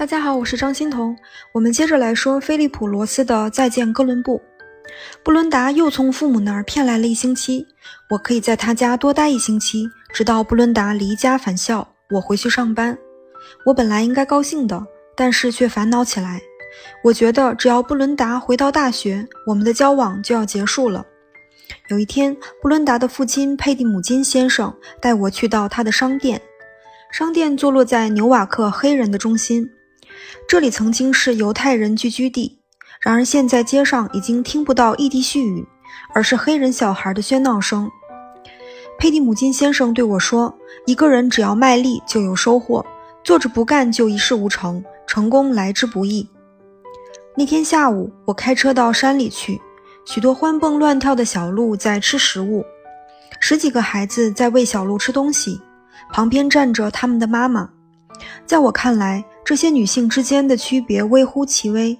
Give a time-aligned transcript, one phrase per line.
[0.00, 1.14] 大家好，我是张欣彤。
[1.52, 4.38] 我们接着来说菲利普·罗斯的《再见哥伦布》。
[5.22, 7.66] 布伦达又从父母那儿骗来了一星期，
[8.08, 12.96] 我可以在他家多待一星期，直到布伦达离家返校，我回去上班。
[13.66, 14.82] 我本来应该高兴的，
[15.14, 16.40] 但是却烦恼起来。
[17.04, 21.04] 我觉得只要布伦达回到大学，我们的交往就要结束了。
[21.88, 26.40] 有一天，布伦达的父亲佩蒂姆金先生带我去到他的商店。
[27.12, 29.70] 商店坐落在纽瓦克黑人的中心，
[30.48, 32.58] 这里曾经是犹太人聚居地。
[33.00, 35.66] 然而现在街上已经听不到异地絮语，
[36.14, 37.90] 而是黑人小孩的喧闹声。
[38.98, 42.84] 佩蒂姆金先生对我说：“一个人只要卖力就有收获，
[43.24, 46.28] 坐着不干就一事无成，成功来之不易。”
[47.34, 49.58] 那天下午，我开车到山里去。
[50.04, 52.64] 许多欢蹦乱跳的小鹿在吃食物，
[53.38, 55.58] 十几个孩子在喂小鹿吃东西，
[56.12, 57.70] 旁边站着他们的妈妈。
[58.44, 61.98] 在我看来，这些女性之间的区别微乎其微，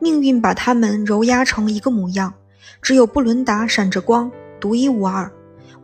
[0.00, 2.34] 命运把她们揉压成一个模样。
[2.82, 5.30] 只有布伦达闪着光，独一无二。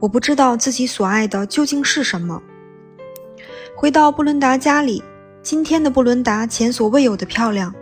[0.01, 2.43] 我不知道自己所爱的究竟是什么。
[3.77, 5.05] 回到布伦达家里，
[5.41, 7.73] 今天的布伦达前所未有的漂亮，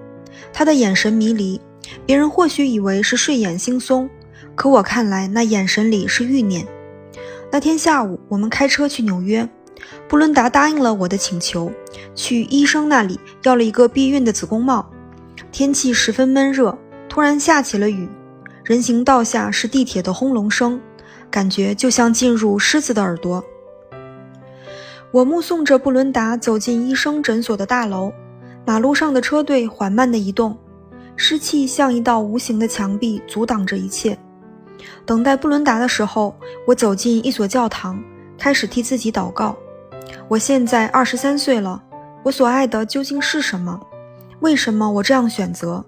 [0.53, 1.59] 她的眼神迷离。
[2.05, 4.11] 别人或许以为是睡眼惺忪，
[4.55, 6.69] 可我看来那眼神里是欲念。
[7.51, 9.49] 那天下午，我们开车去纽约，
[10.09, 11.73] 布伦达答应了我的请求，
[12.15, 14.89] 去医生那里要了一个避孕的子宫帽。
[15.51, 16.77] 天气十分闷热，
[17.09, 18.09] 突然下起了雨，
[18.65, 20.81] 人行道下是地铁的轰隆声，
[21.31, 23.43] 感觉就像进入狮子的耳朵。
[25.11, 28.13] 我目送着布伦达走进医生诊所的大楼，
[28.65, 30.57] 马路上的车队缓慢地移动。
[31.15, 34.19] 湿气像一道无形的墙壁，阻挡着一切。
[35.05, 36.35] 等待布伦达的时候，
[36.67, 38.03] 我走进一所教堂，
[38.39, 39.55] 开始替自己祷告。
[40.29, 41.83] 我现在二十三岁了，
[42.23, 43.81] 我所爱的究竟是什么？
[44.41, 45.85] 为什么我这样选择？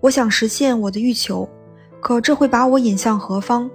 [0.00, 1.48] 我想实现我的欲求，
[2.00, 3.70] 可这会把我引向何方？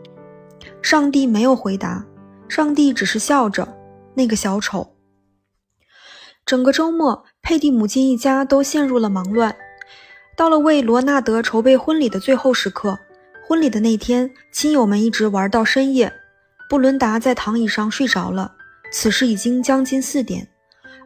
[0.82, 2.06] 上帝没有回答，
[2.48, 3.68] 上帝只是笑着。
[4.14, 4.96] 那个小丑。
[6.44, 9.56] 整个周末，佩蒂母亲一家都陷入了忙乱。
[10.36, 12.98] 到了为罗纳德筹备婚礼的最后时刻，
[13.48, 16.12] 婚礼的那天，亲友们一直玩到深夜。
[16.68, 18.56] 布伦达在躺椅上睡着了，
[18.92, 20.48] 此时已经将近四点。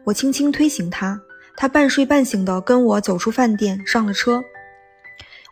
[0.04, 1.20] 我轻轻推醒他，
[1.56, 4.42] 他半睡半醒地跟我走出饭店，上了车。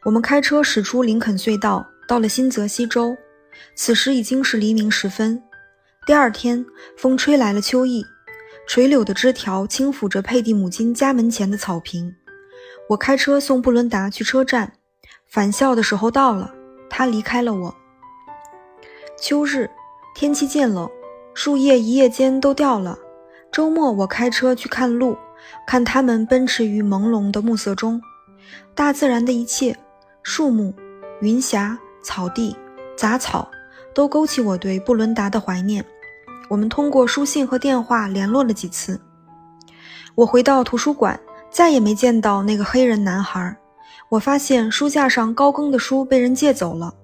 [0.05, 3.17] 我们开车驶出林肯隧道，到了新泽西州。
[3.75, 5.43] 此时已经是黎明时分。
[6.07, 6.65] 第二天，
[6.97, 8.05] 风吹来了秋意，
[8.67, 12.15] 垂柳的枝条轻抚着佩蒂母亲家门前的草坪。
[12.89, 14.73] 我开车送布伦达去车站，
[15.29, 16.53] 返校的时候到了，
[16.89, 17.77] 他离开了我。
[19.21, 19.69] 秋日，
[20.15, 20.91] 天气渐冷，
[21.35, 22.99] 树叶一夜间都掉了。
[23.51, 25.17] 周末，我开车去看鹿，
[25.67, 28.01] 看它们奔驰于朦胧的暮色中。
[28.75, 29.77] 大自然的一切，
[30.23, 30.73] 树木、
[31.21, 32.57] 云霞、草地、
[32.97, 33.51] 杂草，
[33.95, 35.85] 都勾起我对布伦达的怀念。
[36.49, 39.01] 我们通过书信和电话联络了几次。
[40.15, 41.19] 我回到图书馆。
[41.51, 43.57] 再也没见到那个黑人男孩。
[44.09, 46.95] 我发现书架上高更的书被人借走了。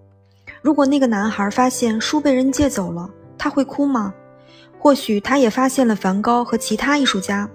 [0.62, 4.12] 如果那个男孩发现书被人借走了，他会哭吗？
[4.78, 7.48] 或许他也发现了梵高和其他艺术家，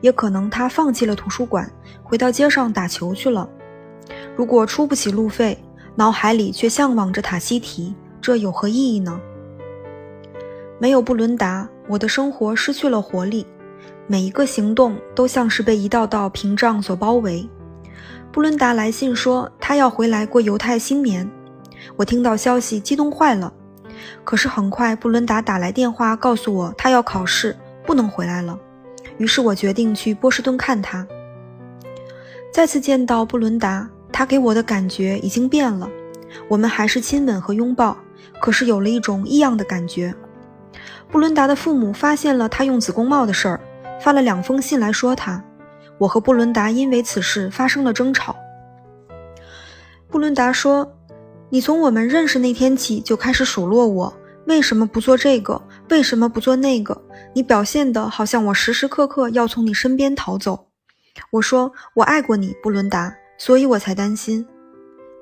[0.00, 1.70] 也可能他放弃了图书馆，
[2.02, 3.48] 回到街上打球去了。
[4.36, 5.62] 如果出不起路费，
[5.94, 9.20] 脑海里却向往着塔西提，这有何意义呢？
[10.78, 13.46] 没有布伦达，我的生活失去了活力。
[14.06, 17.48] 每一个行动都像是被一道道屏障所包围。
[18.32, 21.30] 布伦达来信说，他要回来过犹太新年。
[21.96, 23.52] 我听到消息，激动坏了。
[24.24, 28.58] 可是很快，布伦达打来电话告诉我，他要考试，不能回来了。
[29.18, 31.06] 于是我决定去波士顿看他。
[32.52, 35.88] 再次见到布伦达，他给我的感觉已经变了。
[36.48, 37.96] 我们还是亲吻和拥抱，
[38.40, 40.14] 可是有了一种异样的感觉。
[41.10, 43.60] 布伦达的父母发现了他用子宫帽的事儿。
[44.00, 45.40] 发了两封信来说他，
[45.96, 48.34] 我和布伦达因为此事发生了争吵。
[50.08, 50.92] 布伦达说
[51.52, 54.10] ：“你从我们认识那天起就开始数落我，
[54.46, 55.60] 为什么不做这个？
[55.90, 56.98] 为什么不做那个？
[57.34, 60.68] 你表现的好像我时时刻刻要从你身边逃走。”
[61.30, 64.46] 我说：“我爱过你，布伦达，所以我才担心。”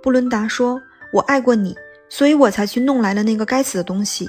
[0.00, 0.81] 布伦达说
[1.12, 1.75] ：“我爱过你，
[2.09, 4.29] 所以我才去弄来了那个该死的东西。”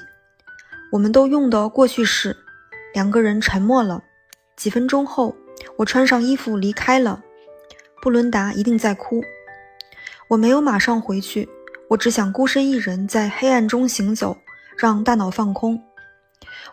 [0.92, 2.36] 我们都用的过去式。
[2.96, 4.02] 两个人沉默了。
[4.58, 5.36] 几分钟后，
[5.78, 7.22] 我穿上衣服离开了。
[8.02, 9.24] 布伦达一定在哭。
[10.30, 11.48] 我没有马上回去，
[11.92, 14.38] 我只想孤身一人在黑暗中行走，
[14.78, 15.78] 让大脑放空。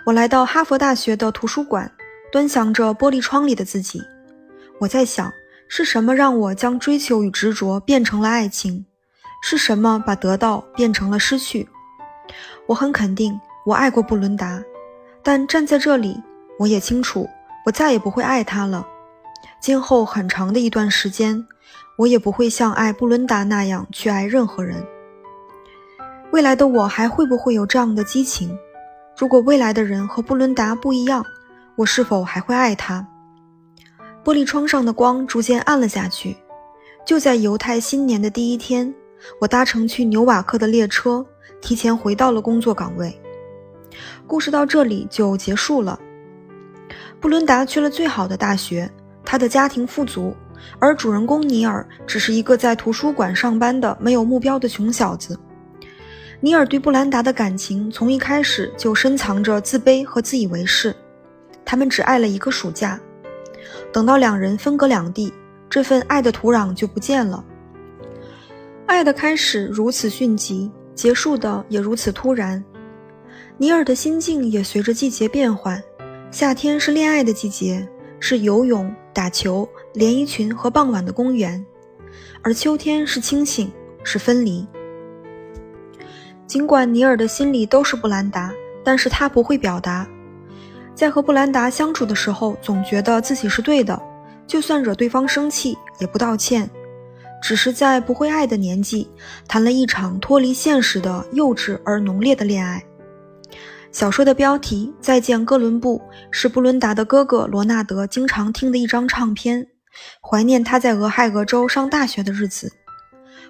[0.06, 1.90] 我来到哈佛大学的图书馆，
[2.30, 4.00] 端详着玻璃窗里的自己。
[4.78, 5.32] 我在想，
[5.66, 8.86] 是什么让我将追求与执着变成了爱情？
[9.42, 11.68] 是什么把得到变成了失去？
[12.68, 14.62] 我很肯定，我爱过布伦达，
[15.24, 16.22] 但站在这里，
[16.60, 17.28] 我也清楚，
[17.66, 18.86] 我再也不会爱他了。
[19.60, 21.44] 今后很长的一段时间，
[21.96, 24.86] 我也不会像爱布伦达那样去爱任何人。
[26.30, 28.56] 未来的我还会不会有这样的激情？
[29.16, 31.25] 如果未来的人和布伦达不一样，
[31.75, 33.06] 我是否还会爱他？
[34.22, 36.36] 玻璃窗上的光逐渐暗了下去。
[37.06, 38.94] 就在犹太新年的第一天，
[39.40, 41.25] 我搭乘去纽瓦克的列车，
[41.62, 43.19] 提前回到了工作岗位。
[44.26, 45.98] 故事到这里就结束了。
[47.19, 48.88] 布伦达去了最好的大学，
[49.25, 50.36] 他的家庭富足，
[50.78, 55.38] 而主人公尼尔只是一个在图书馆上班的没有目标的穷小子。
[56.40, 60.94] 尼尔对布兰达的感情从一开始就深藏着自卑和自以为是。
[61.64, 62.99] 他们只爱了一个暑假。
[63.93, 65.32] 等到两人分隔两地，
[65.69, 67.44] 这份爱的土壤就不见了。
[68.87, 72.64] 爱的开始如此迅疾，结束的也如此突然。
[73.56, 75.82] 尼尔的心境也随着季节变换。
[76.31, 77.87] 夏天是恋爱的季节，
[78.20, 81.62] 是游泳、打球、连衣裙和傍晚的公园；
[82.43, 83.70] 而秋天是清醒，
[84.05, 84.67] 是分离。
[86.48, 88.50] 尽管尼尔的心里都是布兰达，
[88.82, 90.08] 但是他不会表达。
[90.94, 94.00] 在和布兰达相处的时候，总觉得自己是对的，
[94.46, 96.68] 就算惹对方生气也不道歉，
[97.42, 99.06] 只是在不会爱的年纪
[99.46, 102.82] 谈了一场脱离现实的幼稚而浓烈的恋爱。
[103.92, 105.98] 小说的标题《再见哥伦布》
[106.30, 109.66] 是布伦达的哥哥罗纳德经常听的一张唱片，
[110.22, 112.72] 怀念他在俄亥俄州上大学的日子。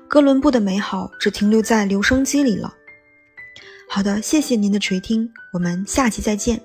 [0.09, 2.75] 哥伦布的美好只停留在留声机里了。
[3.91, 6.61] 好的，谢谢您的垂听，我们下期再见。